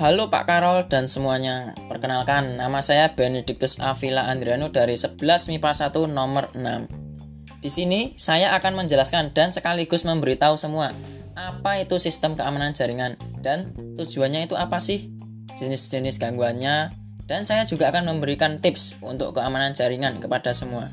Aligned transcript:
Halo 0.00 0.32
Pak 0.32 0.48
Karol 0.48 0.88
dan 0.88 1.12
semuanya. 1.12 1.76
Perkenalkan, 1.84 2.56
nama 2.56 2.80
saya 2.80 3.12
Benedictus 3.12 3.76
Avila 3.84 4.32
Andriano 4.32 4.72
dari 4.72 4.96
11 4.96 5.20
MIPA 5.52 5.92
1 5.92 5.92
nomor 6.08 6.48
6. 6.56 7.60
Di 7.60 7.68
sini 7.68 8.16
saya 8.16 8.56
akan 8.56 8.80
menjelaskan 8.80 9.36
dan 9.36 9.52
sekaligus 9.52 10.08
memberitahu 10.08 10.56
semua 10.56 10.96
apa 11.36 11.84
itu 11.84 12.00
sistem 12.00 12.32
keamanan 12.32 12.72
jaringan 12.72 13.20
dan 13.44 13.76
tujuannya 14.00 14.48
itu 14.48 14.56
apa 14.56 14.80
sih? 14.80 15.12
Jenis-jenis 15.60 16.16
gangguannya 16.16 16.96
dan 17.28 17.44
saya 17.44 17.68
juga 17.68 17.92
akan 17.92 18.08
memberikan 18.08 18.56
tips 18.56 19.04
untuk 19.04 19.36
keamanan 19.36 19.76
jaringan 19.76 20.16
kepada 20.16 20.56
semua. 20.56 20.88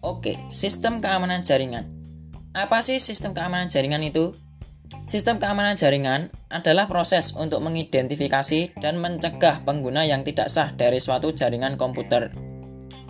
Oke, 0.00 0.40
sistem 0.48 1.04
keamanan 1.04 1.44
jaringan. 1.44 1.84
Apa 2.56 2.80
sih 2.80 2.96
sistem 2.96 3.36
keamanan 3.36 3.68
jaringan 3.68 4.00
itu? 4.00 4.32
Sistem 5.04 5.36
keamanan 5.36 5.76
jaringan 5.76 6.32
adalah 6.50 6.90
proses 6.90 7.32
untuk 7.38 7.62
mengidentifikasi 7.62 8.74
dan 8.82 8.98
mencegah 8.98 9.62
pengguna 9.62 10.02
yang 10.02 10.26
tidak 10.26 10.50
sah 10.50 10.74
dari 10.74 10.98
suatu 10.98 11.30
jaringan 11.30 11.78
komputer. 11.78 12.34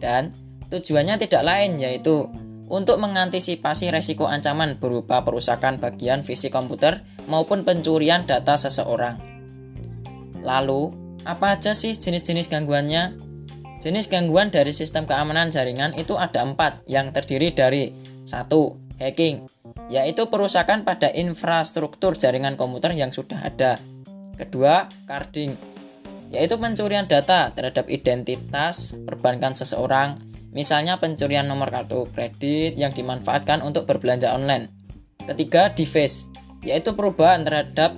Dan 0.00 0.32
tujuannya 0.72 1.20
tidak 1.20 1.44
lain 1.44 1.76
yaitu 1.76 2.26
untuk 2.66 2.98
mengantisipasi 2.98 3.94
resiko 3.94 4.26
ancaman 4.26 4.80
berupa 4.80 5.22
perusakan 5.22 5.78
bagian 5.78 6.26
fisik 6.26 6.50
komputer 6.50 7.04
maupun 7.30 7.62
pencurian 7.62 8.26
data 8.26 8.58
seseorang. 8.58 9.20
Lalu, 10.42 10.90
apa 11.22 11.60
aja 11.60 11.76
sih 11.76 11.94
jenis-jenis 11.94 12.50
gangguannya? 12.50 13.18
Jenis 13.84 14.10
gangguan 14.10 14.50
dari 14.50 14.74
sistem 14.74 15.06
keamanan 15.06 15.52
jaringan 15.52 15.94
itu 15.94 16.18
ada 16.18 16.42
empat 16.42 16.82
yang 16.90 17.14
terdiri 17.14 17.54
dari 17.54 17.94
satu 18.26 18.85
Hacking 18.96 19.46
yaitu 19.86 20.26
perusakan 20.26 20.82
pada 20.82 21.10
infrastruktur 21.14 22.18
jaringan 22.18 22.58
komputer 22.58 22.94
yang 22.96 23.14
sudah 23.14 23.38
ada. 23.38 23.78
Kedua, 24.36 24.90
carding, 25.08 25.54
yaitu 26.28 26.58
pencurian 26.58 27.06
data 27.06 27.54
terhadap 27.54 27.86
identitas 27.88 28.98
perbankan 29.06 29.54
seseorang, 29.56 30.18
misalnya 30.52 30.98
pencurian 30.98 31.46
nomor 31.46 31.70
kartu 31.72 32.10
kredit 32.12 32.76
yang 32.76 32.92
dimanfaatkan 32.92 33.62
untuk 33.62 33.86
berbelanja 33.88 34.34
online. 34.34 34.68
Ketiga, 35.24 35.72
device, 35.72 36.28
yaitu 36.66 36.92
perubahan 36.92 37.46
terhadap 37.46 37.96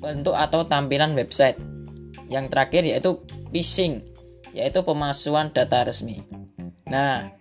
bentuk 0.00 0.34
atau 0.34 0.64
tampilan 0.64 1.12
website. 1.12 1.58
Yang 2.30 2.54
terakhir 2.54 2.82
yaitu 2.86 3.20
phishing, 3.50 4.00
yaitu 4.54 4.80
pemalsuan 4.86 5.50
data 5.50 5.82
resmi. 5.82 6.22
Nah, 6.86 7.34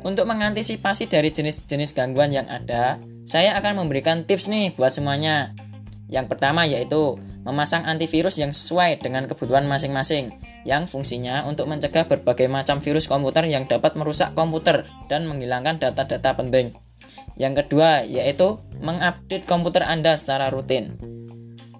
untuk 0.00 0.24
mengantisipasi 0.28 1.08
dari 1.08 1.28
jenis-jenis 1.28 1.92
gangguan 1.92 2.32
yang 2.32 2.48
ada, 2.48 2.96
saya 3.28 3.54
akan 3.60 3.84
memberikan 3.84 4.24
tips 4.24 4.48
nih 4.48 4.72
buat 4.74 4.90
semuanya. 4.90 5.52
Yang 6.10 6.26
pertama 6.34 6.66
yaitu 6.66 7.20
memasang 7.46 7.86
antivirus 7.88 8.36
yang 8.36 8.52
sesuai 8.52 9.00
dengan 9.00 9.24
kebutuhan 9.30 9.64
masing-masing, 9.64 10.34
yang 10.68 10.84
fungsinya 10.84 11.46
untuk 11.48 11.70
mencegah 11.70 12.04
berbagai 12.04 12.50
macam 12.50 12.82
virus 12.84 13.08
komputer 13.08 13.48
yang 13.48 13.64
dapat 13.64 13.96
merusak 13.96 14.36
komputer 14.36 14.84
dan 15.08 15.24
menghilangkan 15.24 15.80
data-data 15.80 16.36
penting. 16.36 16.76
Yang 17.40 17.64
kedua 17.64 18.04
yaitu 18.04 18.60
mengupdate 18.84 19.48
komputer 19.48 19.88
Anda 19.88 20.16
secara 20.20 20.52
rutin. 20.52 21.00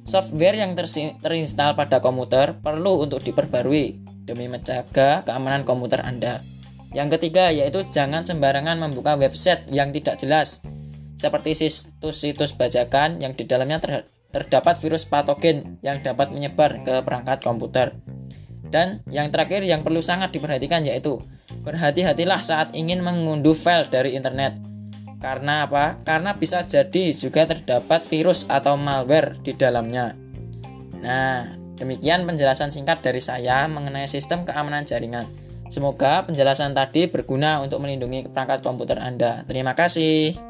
Software 0.09 0.57
yang 0.57 0.75
terinstal 0.75 1.77
pada 1.77 2.01
komputer 2.01 2.57
perlu 2.59 3.05
untuk 3.05 3.21
diperbarui 3.23 4.01
demi 4.25 4.49
menjaga 4.49 5.23
keamanan 5.23 5.63
komputer 5.63 6.01
Anda. 6.03 6.41
Yang 6.91 7.19
ketiga 7.19 7.55
yaitu 7.55 7.87
jangan 7.87 8.27
sembarangan 8.27 8.79
membuka 8.79 9.15
website 9.15 9.67
yang 9.71 9.95
tidak 9.95 10.19
jelas 10.19 10.59
seperti 11.15 11.53
situs-situs 11.53 12.57
bajakan 12.57 13.21
yang 13.21 13.37
di 13.37 13.45
dalamnya 13.45 13.79
ter 13.79 13.93
terdapat 14.31 14.79
virus 14.79 15.05
patogen 15.05 15.77
yang 15.83 16.01
dapat 16.01 16.31
menyebar 16.31 16.81
ke 16.87 17.03
perangkat 17.03 17.43
komputer. 17.43 17.99
Dan 18.71 19.03
yang 19.11 19.27
terakhir 19.35 19.67
yang 19.67 19.83
perlu 19.83 19.99
sangat 19.99 20.31
diperhatikan 20.31 20.87
yaitu 20.87 21.19
berhati-hatilah 21.67 22.39
saat 22.39 22.71
ingin 22.79 23.03
mengunduh 23.03 23.59
file 23.59 23.91
dari 23.91 24.15
internet. 24.15 24.55
Karena 25.19 25.67
apa? 25.67 25.99
Karena 26.07 26.33
bisa 26.39 26.63
jadi 26.65 27.13
juga 27.13 27.45
terdapat 27.45 28.07
virus 28.07 28.47
atau 28.47 28.79
malware 28.79 29.37
di 29.43 29.53
dalamnya. 29.53 30.15
Nah, 31.03 31.51
demikian 31.77 32.25
penjelasan 32.25 32.71
singkat 32.71 33.03
dari 33.03 33.21
saya 33.21 33.67
mengenai 33.67 34.07
sistem 34.07 34.47
keamanan 34.47 34.87
jaringan. 34.87 35.29
Semoga 35.71 36.27
penjelasan 36.27 36.75
tadi 36.75 37.07
berguna 37.07 37.63
untuk 37.63 37.79
melindungi 37.79 38.27
perangkat 38.27 38.67
komputer 38.67 38.99
Anda. 38.99 39.47
Terima 39.47 39.79
kasih. 39.79 40.50